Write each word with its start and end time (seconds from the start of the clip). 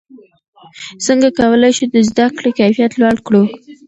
څنګه 1.05 1.27
کولای 1.39 1.71
شو 1.77 1.85
د 1.93 1.97
زده 2.09 2.25
کړې 2.37 2.51
کیفیت 2.59 2.91
لوړ 3.01 3.15
کړو؟ 3.27 3.43